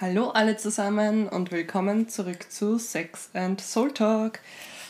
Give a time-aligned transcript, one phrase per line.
[0.00, 4.38] Hallo alle zusammen und willkommen zurück zu Sex and Soul Talk.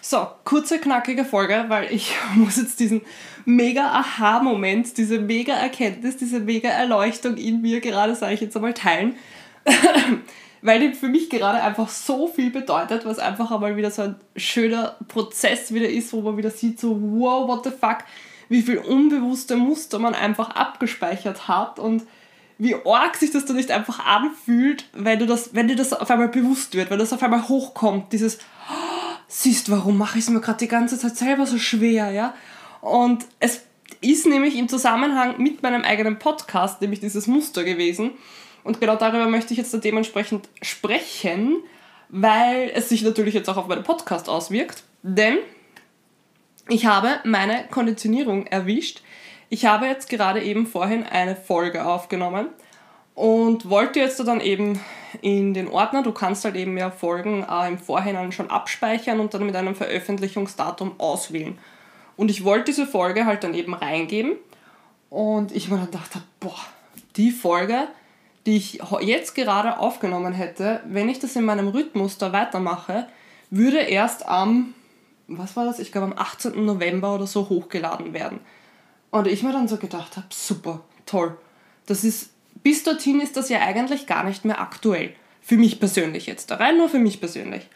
[0.03, 3.01] So, kurze, knackige Folge, weil ich muss jetzt diesen
[3.47, 8.75] mega Aha-Moment, diese mega Erkenntnis, diese mega Erleuchtung in mir gerade, sage ich jetzt einmal,
[8.75, 9.17] teilen.
[10.61, 14.17] weil die für mich gerade einfach so viel bedeutet, was einfach einmal wieder so ein
[14.37, 18.05] schöner Prozess wieder ist, wo man wieder sieht, so wow, what the fuck,
[18.51, 22.03] wie viel unbewusste Muster man einfach abgespeichert hat und
[22.59, 26.11] wie arg sich das dann nicht einfach anfühlt, wenn, du das, wenn dir das auf
[26.11, 30.31] einmal bewusst wird, wenn das auf einmal hochkommt, dieses, oh, siehst, warum mache ich es
[30.31, 32.35] mir gerade die ganze Zeit selber so schwer, ja?
[32.81, 33.63] Und es
[34.01, 38.13] ist nämlich im Zusammenhang mit meinem eigenen Podcast nämlich dieses Muster gewesen.
[38.65, 41.57] Und genau darüber möchte ich jetzt dann dementsprechend sprechen,
[42.09, 44.83] weil es sich natürlich jetzt auch auf meinen Podcast auswirkt.
[45.03, 45.39] Denn
[46.69, 49.03] ich habe meine Konditionierung erwischt,
[49.51, 52.49] ich habe jetzt gerade eben vorhin eine Folge aufgenommen
[53.15, 54.81] und wollte jetzt dann eben
[55.23, 59.35] in den Ordner, du kannst halt eben ja Folgen äh, im Vorhinein schon abspeichern und
[59.35, 61.59] dann mit einem Veröffentlichungsdatum auswählen.
[62.17, 64.37] Und ich wollte diese Folge halt dann eben reingeben
[65.11, 66.59] und ich mir dann dachte, boah,
[67.17, 67.89] die Folge,
[68.47, 73.07] die ich jetzt gerade aufgenommen hätte, wenn ich das in meinem Rhythmus da weitermache,
[73.51, 74.75] würde erst am,
[75.27, 76.65] was war das, ich glaube am 18.
[76.65, 78.41] November oder so hochgeladen werden.
[79.11, 81.37] Und ich mir dann so gedacht habe, super, toll.
[81.87, 82.31] Das ist,
[82.63, 85.15] bis dorthin ist das ja eigentlich gar nicht mehr aktuell.
[85.41, 87.69] Für mich persönlich jetzt, rein nur für mich persönlich.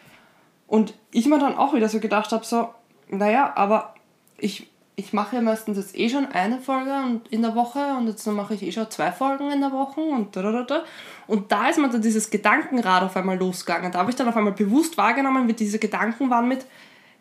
[0.67, 2.69] Und ich mir dann auch wieder so gedacht habe, so,
[3.09, 3.95] naja, aber
[4.37, 8.25] ich, ich mache ja meistens jetzt eh schon eine Folge in der Woche und jetzt
[8.27, 10.83] mache ich eh schon zwei Folgen in der Woche und da, da, da.
[11.25, 13.91] Und da ist mir dann dieses Gedankenrad auf einmal losgegangen.
[13.91, 16.65] Da habe ich dann auf einmal bewusst wahrgenommen, wie diese Gedanken waren mit,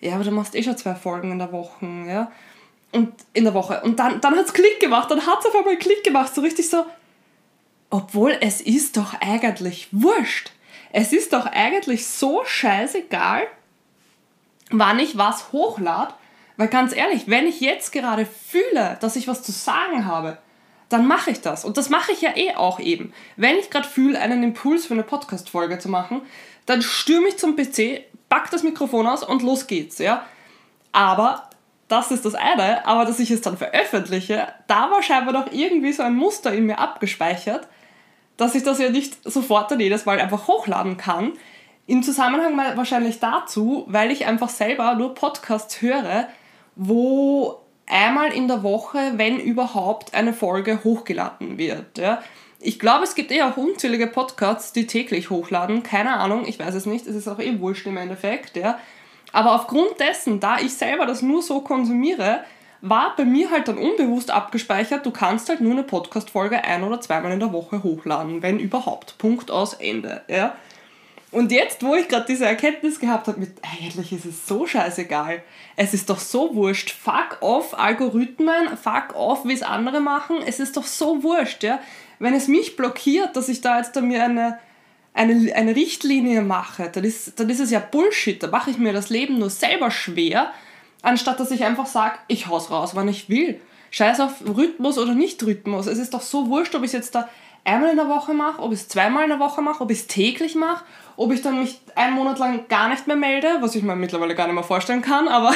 [0.01, 2.31] ja, aber du machst eh schon zwei Folgen in der Woche, ja
[2.93, 3.81] und in der Woche.
[3.83, 6.41] Und dann, dann hat es Klick gemacht, dann hat es auf einmal Klick gemacht, so
[6.43, 6.85] richtig so,
[7.91, 10.51] obwohl es ist doch eigentlich wurscht.
[10.93, 13.47] Es ist doch eigentlich so scheißegal,
[14.71, 16.15] wann ich was hochlade,
[16.57, 20.39] weil ganz ehrlich, wenn ich jetzt gerade fühle, dass ich was zu sagen habe,
[20.91, 21.65] dann mache ich das.
[21.65, 23.15] Und das mache ich ja eh auch eben.
[23.37, 26.21] Wenn ich gerade fühle, einen Impuls für eine Podcast-Folge zu machen,
[26.67, 30.27] dann stürme ich zum PC, pack das Mikrofon aus und los geht's, ja.
[30.93, 31.49] Aber
[31.93, 35.93] das ist das eine, aber dass ich es dann veröffentliche, da war scheinbar doch irgendwie
[35.93, 37.69] so ein Muster in mir abgespeichert,
[38.39, 41.35] dass ich das ja nicht sofort dann jedes Mal einfach hochladen kann.
[41.87, 46.29] Im Zusammenhang wahrscheinlich dazu, weil ich einfach selber nur Podcasts höre,
[46.77, 51.99] wo einmal in der Woche, wenn überhaupt, eine Folge hochgeladen wird.
[51.99, 52.23] Ja.
[52.59, 55.83] Ich glaube, es gibt eh auch unzählige Podcasts, die täglich hochladen.
[55.83, 57.07] Keine Ahnung, ich weiß es nicht.
[57.07, 58.57] Es ist auch eh wurscht im Endeffekt.
[58.57, 58.79] Ja.
[59.33, 62.45] Aber aufgrund dessen, da ich selber das nur so konsumiere,
[62.83, 67.01] war bei mir halt dann unbewusst abgespeichert, du kannst halt nur eine Podcast-Folge ein- oder
[67.01, 69.17] zweimal in der Woche hochladen, wenn überhaupt.
[69.19, 70.23] Punkt aus Ende.
[70.29, 70.57] Ja?
[71.31, 75.43] Und jetzt, wo ich gerade diese Erkenntnis gehabt habe, mit eigentlich ist es so scheißegal.
[75.77, 76.91] Es ist doch so wurscht.
[76.91, 80.37] Fuck off Algorithmen, fuck off, wie es andere machen.
[80.45, 81.81] Es ist doch so wurscht, ja.
[82.19, 84.59] Wenn es mich blockiert, dass ich da jetzt da mir eine
[85.15, 88.43] eine, eine Richtlinie mache, dann ist, dann ist es ja Bullshit.
[88.43, 90.53] Da mache ich mir das Leben nur selber schwer,
[91.03, 93.61] anstatt dass ich einfach sage, ich hau's raus, wann ich will.
[93.91, 95.87] Scheiß auf Rhythmus oder nicht Rhythmus.
[95.87, 97.29] Es ist doch so wurscht, ob ich es jetzt da
[97.65, 99.99] einmal in der Woche mache, ob ich es zweimal in der Woche mache, ob ich
[99.99, 100.85] es täglich mache,
[101.17, 104.35] ob ich dann mich einen Monat lang gar nicht mehr melde, was ich mir mittlerweile
[104.35, 105.55] gar nicht mehr vorstellen kann, aber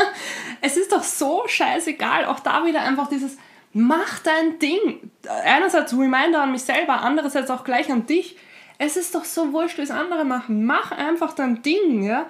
[0.60, 2.24] es ist doch so scheißegal.
[2.26, 3.38] Auch da wieder einfach dieses,
[3.72, 5.10] mach dein Ding.
[5.44, 8.36] Einerseits Reminder an mich selber, andererseits auch gleich an dich
[8.78, 10.64] es ist doch so wurscht, es andere machen.
[10.64, 12.26] Mach einfach dein Ding, ja.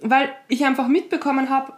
[0.00, 1.72] Weil ich einfach mitbekommen habe,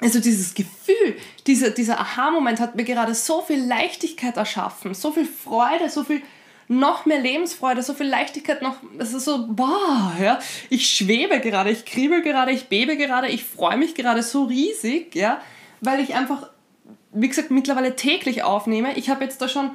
[0.00, 1.16] also dieses Gefühl,
[1.46, 6.22] dieser, dieser Aha-Moment hat mir gerade so viel Leichtigkeit erschaffen, so viel Freude, so viel
[6.68, 10.38] noch mehr Lebensfreude, so viel Leichtigkeit noch, es ist so, boah, ja,
[10.70, 15.14] ich schwebe gerade, ich kriebel gerade, ich bebe gerade, ich freue mich gerade so riesig,
[15.16, 15.40] ja,
[15.80, 16.48] weil ich einfach,
[17.12, 18.96] wie gesagt, mittlerweile täglich aufnehme.
[18.96, 19.72] Ich habe jetzt da schon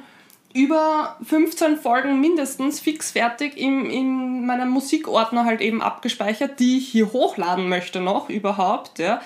[0.54, 6.88] über 15 Folgen mindestens fix fertig im, in meinem Musikordner halt eben abgespeichert, die ich
[6.88, 9.20] hier hochladen möchte noch überhaupt, ja.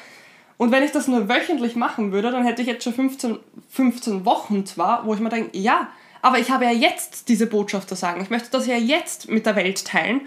[0.57, 3.39] Und wenn ich das nur wöchentlich machen würde, dann hätte ich jetzt schon 15,
[3.71, 5.89] 15 Wochen zwar, wo ich mir denke, ja,
[6.23, 8.21] aber ich habe ja jetzt diese Botschaft zu sagen.
[8.21, 10.23] Ich möchte das ja jetzt mit der Welt teilen.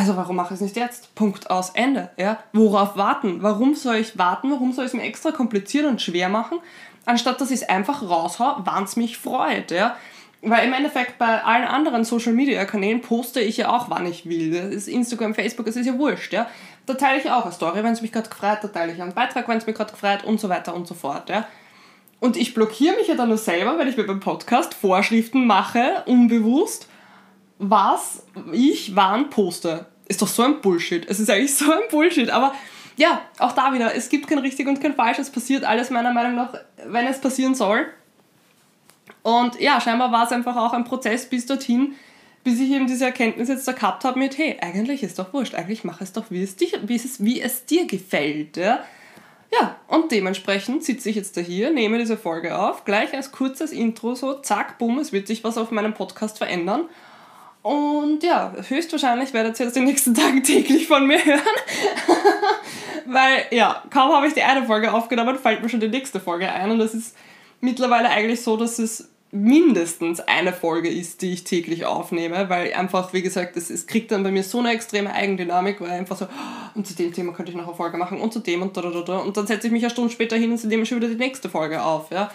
[0.00, 1.14] Also warum mache ich es nicht jetzt?
[1.14, 2.10] Punkt aus Ende.
[2.16, 2.38] Ja?
[2.54, 3.42] Worauf warten?
[3.42, 4.50] Warum soll ich warten?
[4.50, 6.58] Warum soll ich es mir extra kompliziert und schwer machen?
[7.06, 9.70] anstatt dass ich es einfach raushau, wann es mich freut.
[9.70, 9.96] Ja?
[10.42, 14.28] Weil im Endeffekt bei allen anderen Social Media Kanälen poste ich ja auch, wann ich
[14.28, 14.52] will.
[14.52, 16.32] Das ist Instagram, Facebook, es ist ja wurscht.
[16.32, 16.46] Ja?
[16.86, 19.14] Da teile ich auch eine Story, wenn es mich gerade gefreut, da teile ich einen
[19.14, 21.28] Beitrag, wenn es mich gerade gefreut und so weiter und so fort.
[21.28, 21.46] Ja?
[22.20, 26.04] Und ich blockiere mich ja dann nur selber, wenn ich mir beim Podcast Vorschriften mache,
[26.06, 26.88] unbewusst.
[27.58, 29.86] was ich wann poste.
[30.10, 31.08] Ist doch so ein Bullshit.
[31.08, 32.30] Es ist eigentlich so ein Bullshit.
[32.30, 32.52] Aber
[32.96, 35.20] ja, auch da wieder, es gibt kein richtig und kein falsch.
[35.20, 36.52] Es passiert alles meiner Meinung nach,
[36.84, 37.86] wenn es passieren soll.
[39.22, 41.94] Und ja, scheinbar war es einfach auch ein Prozess bis dorthin,
[42.42, 45.54] bis ich eben diese Erkenntnis jetzt da gehabt habe mit, hey, eigentlich ist doch wurscht,
[45.54, 48.56] eigentlich mach es doch, wie es, dich, wie es, wie es dir gefällt.
[48.56, 48.82] Ja?
[49.52, 53.72] ja, und dementsprechend sitze ich jetzt da hier, nehme diese Folge auf, gleich als kurzes
[53.72, 56.88] Intro, so zack, bumm, es wird sich was auf meinem Podcast verändern.
[57.62, 61.40] Und ja, höchstwahrscheinlich werdet ihr jetzt die nächsten Tage täglich von mir hören.
[63.06, 66.50] Weil, ja, kaum habe ich die eine Folge aufgenommen, fällt mir schon die nächste Folge
[66.50, 66.70] ein.
[66.70, 67.16] Und das ist
[67.60, 73.12] mittlerweile eigentlich so, dass es mindestens eine Folge ist, die ich täglich aufnehme, weil einfach,
[73.12, 76.24] wie gesagt, es, es kriegt dann bei mir so eine extreme Eigendynamik, weil einfach so,
[76.24, 76.28] oh,
[76.74, 78.82] und zu dem Thema könnte ich noch eine Folge machen und zu dem und da,
[78.82, 81.08] da, da, und dann setze ich mich eine Stunde später hin und nehme schon wieder
[81.08, 82.32] die nächste Folge auf, ja.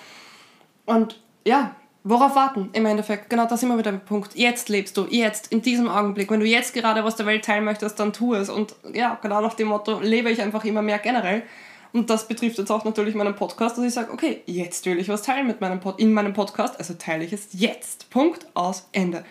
[0.86, 1.76] Und ja,
[2.06, 3.30] worauf warten im Endeffekt?
[3.30, 4.36] Genau das ist immer wieder der Punkt.
[4.36, 6.32] Jetzt lebst du, jetzt, in diesem Augenblick.
[6.32, 8.50] Wenn du jetzt gerade was der Welt teilen möchtest, dann tu es.
[8.50, 11.44] Und ja, genau nach dem Motto lebe ich einfach immer mehr generell.
[11.92, 15.10] Und das betrifft jetzt auch natürlich meinen Podcast, dass ich sage, okay, jetzt will ich
[15.10, 18.10] was teilen mit meinem Pod in meinem Podcast, also teile ich es jetzt.
[18.10, 19.26] Punkt, aus, Ende.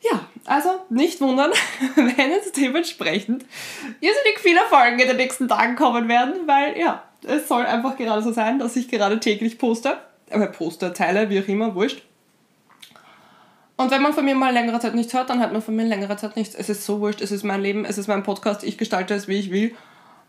[0.00, 1.52] Ja, also nicht wundern,
[1.94, 3.46] wenn jetzt dementsprechend
[4.00, 8.22] irrsinnig viele Folgen in den nächsten Tagen kommen werden, weil ja, es soll einfach gerade
[8.22, 9.96] so sein, dass ich gerade täglich poste,
[10.34, 12.02] aber poste, teile, wie auch immer, wurscht.
[13.76, 15.84] Und wenn man von mir mal längere Zeit nichts hört, dann hat man von mir
[15.84, 16.54] längere Zeit nichts.
[16.54, 19.26] Es ist so wurscht, es ist mein Leben, es ist mein Podcast, ich gestalte es,
[19.26, 19.74] wie ich will.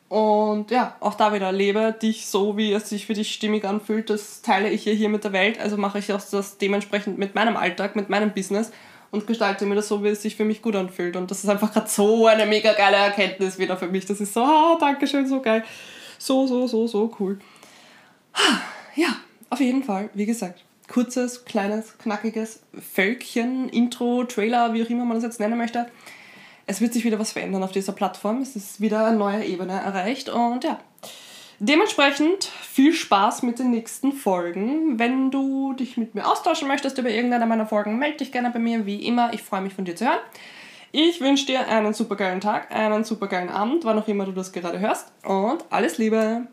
[0.08, 4.10] Und ja, auch da wieder, lebe dich so, wie es sich für dich stimmig anfühlt.
[4.10, 5.60] Das teile ich hier mit der Welt.
[5.60, 8.72] Also mache ich auch das dementsprechend mit meinem Alltag, mit meinem Business
[9.12, 11.16] und gestalte mir das so, wie es sich für mich gut anfühlt.
[11.16, 14.06] Und das ist einfach gerade so eine mega geile Erkenntnis wieder für mich.
[14.06, 15.64] Das ist so, ah, danke schön, so geil.
[16.18, 17.40] So, so, so, so cool.
[18.96, 19.16] Ja,
[19.50, 22.62] auf jeden Fall, wie gesagt, kurzes, kleines, knackiges
[22.94, 25.88] Völkchen, Intro, Trailer, wie auch immer man das jetzt nennen möchte
[26.68, 28.42] es wird sich wieder was verändern auf dieser Plattform.
[28.42, 30.80] Es ist wieder eine neue Ebene erreicht und ja.
[31.60, 35.00] Dementsprechend viel Spaß mit den nächsten Folgen.
[35.00, 38.60] Wenn du dich mit mir austauschen möchtest über irgendeine meiner Folgen, melde dich gerne bei
[38.60, 39.34] mir, wie immer.
[39.34, 40.20] Ich freue mich von dir zu hören.
[40.92, 44.80] Ich wünsche dir einen supergeilen Tag, einen supergeilen Abend, wann auch immer du das gerade
[44.80, 46.48] hörst und alles Liebe!